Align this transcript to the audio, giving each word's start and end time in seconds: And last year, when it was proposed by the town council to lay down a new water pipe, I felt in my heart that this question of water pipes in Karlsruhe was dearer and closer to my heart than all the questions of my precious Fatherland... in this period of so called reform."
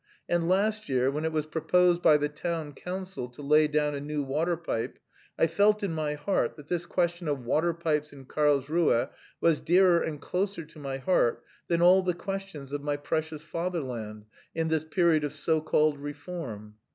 And 0.27 0.49
last 0.49 0.89
year, 0.89 1.11
when 1.11 1.25
it 1.25 1.31
was 1.31 1.45
proposed 1.45 2.01
by 2.01 2.17
the 2.17 2.27
town 2.27 2.73
council 2.73 3.29
to 3.29 3.43
lay 3.43 3.67
down 3.67 3.93
a 3.93 3.99
new 3.99 4.23
water 4.23 4.57
pipe, 4.57 4.97
I 5.37 5.45
felt 5.45 5.83
in 5.83 5.93
my 5.93 6.15
heart 6.15 6.55
that 6.55 6.69
this 6.69 6.87
question 6.87 7.27
of 7.27 7.45
water 7.45 7.71
pipes 7.71 8.11
in 8.11 8.25
Karlsruhe 8.25 9.09
was 9.41 9.59
dearer 9.59 10.01
and 10.01 10.19
closer 10.19 10.65
to 10.65 10.79
my 10.79 10.97
heart 10.97 11.43
than 11.67 11.83
all 11.83 12.01
the 12.01 12.15
questions 12.15 12.71
of 12.71 12.81
my 12.81 12.97
precious 12.97 13.43
Fatherland... 13.43 14.25
in 14.55 14.69
this 14.69 14.83
period 14.85 15.23
of 15.23 15.33
so 15.33 15.61
called 15.61 15.99
reform." 15.99 16.77